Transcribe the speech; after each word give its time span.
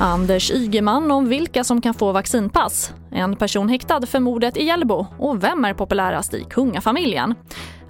Anders 0.00 0.50
Ygeman 0.50 1.10
om 1.10 1.28
vilka 1.28 1.64
som 1.64 1.80
kan 1.80 1.94
få 1.94 2.12
vaccinpass. 2.12 2.92
En 3.10 3.36
person 3.36 3.68
häktad 3.68 4.06
för 4.06 4.20
mordet 4.20 4.56
i 4.56 4.64
Hjällbo 4.64 5.06
och 5.18 5.44
vem 5.44 5.64
är 5.64 5.74
populärast 5.74 6.34
i 6.34 6.44
kungafamiljen? 6.50 7.34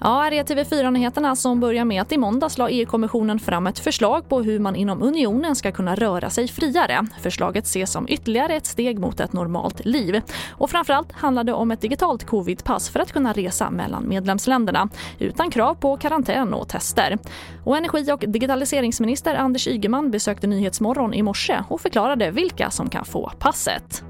Ja, 0.01 0.21
här 0.23 0.33
är 0.33 0.45
TV4-nyheterna 0.45 1.37
som 1.37 1.61
börjar 1.61 1.85
med 1.85 2.03
att 2.03 2.13
i 2.13 2.19
måndags 2.19 2.59
la 2.59 2.71
EU-kommissionen 2.71 3.39
fram 3.39 3.67
ett 3.67 3.79
förslag 3.79 4.29
på 4.29 4.43
hur 4.43 4.59
man 4.59 4.77
inom 4.77 5.03
unionen 5.03 5.57
ska 5.57 5.73
kunna 5.73 5.95
röra 5.95 6.31
sig 6.31 6.49
friare. 6.49 7.07
Förslaget 7.23 7.65
ses 7.65 7.93
som 7.93 8.09
ytterligare 8.09 8.57
ett 8.57 8.67
steg 8.67 8.99
mot 8.99 9.21
ett 9.21 9.33
normalt 9.33 9.85
liv. 9.85 10.23
Och 10.51 10.71
framförallt 10.71 11.13
handlar 11.13 11.45
det 11.45 11.53
om 11.53 11.71
ett 11.71 11.81
digitalt 11.81 12.27
covidpass 12.27 12.89
för 12.89 13.01
att 13.01 13.13
kunna 13.13 13.33
resa 13.33 13.71
mellan 13.71 14.09
medlemsländerna 14.09 14.89
utan 15.19 15.51
krav 15.51 15.75
på 15.75 15.97
karantän 15.97 16.55
och 16.55 16.69
tester. 16.69 17.19
Och 17.65 17.77
energi 17.77 18.13
och 18.13 18.25
digitaliseringsminister 18.29 19.35
Anders 19.35 19.67
Ygeman 19.67 20.11
besökte 20.11 20.47
Nyhetsmorgon 20.47 21.15
i 21.15 21.23
morse 21.23 21.63
och 21.69 21.81
förklarade 21.81 22.31
vilka 22.31 22.71
som 22.71 22.91
kan 22.91 23.05
få 23.05 23.33
passet. 23.39 24.03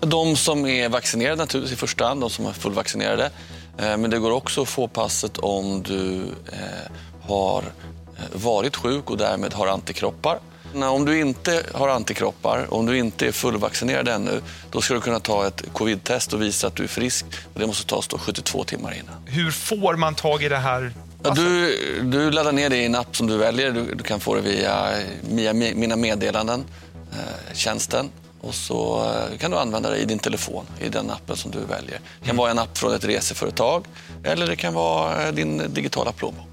De 0.00 0.36
som 0.36 0.66
är 0.66 0.88
vaccinerade 0.88 1.36
naturligtvis 1.36 1.78
i 1.78 1.80
första 1.80 2.06
hand, 2.06 2.20
de 2.20 2.30
som 2.30 2.46
är 2.46 2.52
fullvaccinerade. 2.52 3.30
Eh, 3.78 3.96
men 3.96 4.10
det 4.10 4.18
går 4.18 4.30
också 4.30 4.62
att 4.62 4.68
få 4.68 4.88
passet 4.88 5.38
om 5.38 5.82
du 5.82 6.22
eh, 6.52 6.90
har 7.22 7.62
eh, 7.62 8.24
varit 8.32 8.76
sjuk 8.76 9.10
och 9.10 9.16
därmed 9.16 9.52
har 9.52 9.66
antikroppar. 9.66 10.38
Om 10.74 11.04
du 11.04 11.18
inte 11.20 11.62
har 11.72 11.88
antikroppar, 11.88 12.74
om 12.74 12.86
du 12.86 12.98
inte 12.98 13.26
är 13.26 13.32
fullvaccinerad 13.32 14.08
ännu, 14.08 14.40
då 14.70 14.80
ska 14.80 14.94
du 14.94 15.00
kunna 15.00 15.20
ta 15.20 15.46
ett 15.46 15.62
covid-test 15.72 16.32
och 16.32 16.42
visa 16.42 16.66
att 16.66 16.76
du 16.76 16.82
är 16.82 16.88
frisk. 16.88 17.26
Det 17.54 17.66
måste 17.66 17.86
tas 17.86 18.08
då 18.08 18.18
72 18.18 18.64
timmar 18.64 18.92
innan. 18.92 19.14
Hur 19.26 19.50
får 19.50 19.96
man 19.96 20.14
tag 20.14 20.42
i 20.42 20.48
det 20.48 20.56
här? 20.56 20.92
Ja, 21.22 21.30
du, 21.30 21.78
du 22.02 22.30
laddar 22.30 22.52
ner 22.52 22.70
det 22.70 22.76
i 22.76 22.84
en 22.84 22.94
app 22.94 23.16
som 23.16 23.26
du 23.26 23.36
väljer. 23.36 23.70
Du, 23.70 23.94
du 23.94 24.04
kan 24.04 24.20
få 24.20 24.34
det 24.34 24.40
via, 24.40 24.88
via 25.30 25.52
Mina 25.52 25.96
meddelanden, 25.96 26.64
eh, 27.12 27.54
tjänsten. 27.54 28.10
Och 28.40 28.54
så 28.54 29.04
eh, 29.04 29.38
kan 29.38 29.50
du 29.50 29.56
använda 29.56 29.90
det 29.90 29.98
i 29.98 30.04
din 30.04 30.18
telefon, 30.18 30.64
i 30.80 30.88
den 30.88 31.10
appen 31.10 31.36
som 31.36 31.50
du 31.50 31.58
väljer. 31.58 32.00
Det 32.20 32.26
kan 32.26 32.30
mm. 32.30 32.36
vara 32.36 32.50
en 32.50 32.58
app 32.58 32.78
från 32.78 32.94
ett 32.94 33.04
reseföretag 33.04 33.84
eller 34.24 34.46
det 34.46 34.56
kan 34.56 34.74
vara 34.74 35.26
eh, 35.26 35.34
din 35.34 35.62
digitala 35.74 36.12
plånbok. 36.12 36.46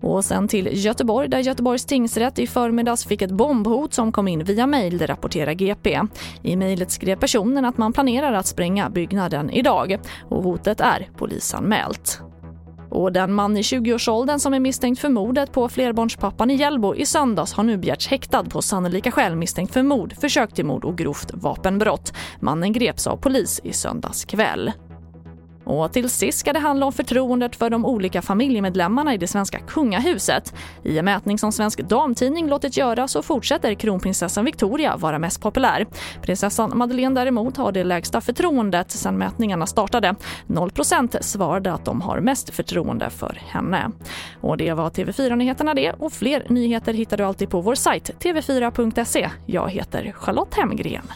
Och 0.00 0.24
sen 0.24 0.48
till 0.48 0.68
Göteborg 0.72 1.28
där 1.28 1.38
Göteborgs 1.38 1.84
tingsrätt 1.84 2.38
i 2.38 2.46
förmiddags 2.46 3.04
fick 3.04 3.22
ett 3.22 3.30
bombhot 3.30 3.94
som 3.94 4.12
kom 4.12 4.28
in 4.28 4.44
via 4.44 4.66
mejl, 4.66 4.98
det 4.98 5.06
rapporterar 5.06 5.52
GP. 5.52 6.00
I 6.42 6.56
mejlet 6.56 6.90
skrev 6.90 7.16
personen 7.16 7.64
att 7.64 7.78
man 7.78 7.92
planerar 7.92 8.32
att 8.32 8.46
spränga 8.46 8.90
byggnaden 8.90 9.50
idag 9.50 9.98
och 10.28 10.42
hotet 10.42 10.80
är 10.80 11.10
polisanmält. 11.16 12.20
Och 12.96 13.12
den 13.12 13.32
man 13.32 13.56
i 13.56 13.62
20-årsåldern 13.62 14.38
som 14.38 14.54
är 14.54 14.60
misstänkt 14.60 15.00
för 15.00 15.08
mordet 15.08 15.52
på 15.52 15.68
flerbarnspappan 15.68 16.50
i 16.50 16.54
Hjällbo 16.54 16.94
i 16.94 17.06
söndags 17.06 17.52
har 17.52 17.64
nu 17.64 17.76
begärts 17.76 18.08
häktad 18.08 18.44
på 18.44 18.62
sannolika 18.62 19.10
skäl 19.10 19.36
misstänkt 19.36 19.72
för 19.72 19.82
mord, 19.82 20.14
försök 20.20 20.54
till 20.54 20.64
mord 20.64 20.84
och 20.84 20.98
grovt 20.98 21.30
vapenbrott. 21.34 22.12
Mannen 22.40 22.72
greps 22.72 23.06
av 23.06 23.16
polis 23.16 23.60
i 23.64 23.72
söndags 23.72 24.24
kväll. 24.24 24.72
Och 25.66 25.92
till 25.92 26.10
sist 26.10 26.38
ska 26.38 26.52
det 26.52 26.58
handla 26.58 26.86
om 26.86 26.92
förtroendet 26.92 27.56
för 27.56 27.70
de 27.70 27.86
olika 27.86 28.22
familjemedlemmarna 28.22 29.14
i 29.14 29.18
det 29.18 29.26
svenska 29.26 29.58
kungahuset. 29.58 30.54
I 30.84 30.98
en 30.98 31.04
mätning 31.04 31.38
som 31.38 31.52
Svensk 31.52 31.80
Damtidning 31.80 32.48
låtit 32.48 32.76
göra 32.76 33.08
så 33.08 33.22
fortsätter 33.22 33.74
kronprinsessan 33.74 34.44
Victoria 34.44 34.96
vara 34.96 35.18
mest 35.18 35.40
populär. 35.40 35.86
Prinsessan 36.22 36.78
Madeleine 36.78 37.20
däremot 37.20 37.56
har 37.56 37.72
det 37.72 37.84
lägsta 37.84 38.20
förtroendet 38.20 38.90
sedan 38.90 39.18
mätningarna 39.18 39.66
startade. 39.66 40.14
0% 40.46 41.22
svarade 41.22 41.72
att 41.72 41.84
de 41.84 42.00
har 42.00 42.20
mest 42.20 42.50
förtroende 42.50 43.10
för 43.10 43.42
henne. 43.46 43.90
Och 44.40 44.56
det 44.56 44.72
var 44.72 44.90
TV4-nyheterna 44.90 45.74
det 45.74 45.92
och 45.92 46.12
fler 46.12 46.46
nyheter 46.48 46.92
hittar 46.92 47.16
du 47.16 47.24
alltid 47.24 47.50
på 47.50 47.60
vår 47.60 47.74
sajt 47.74 48.10
tv4.se. 48.20 49.30
Jag 49.46 49.70
heter 49.70 50.12
Charlotte 50.16 50.54
Hemgren. 50.54 51.06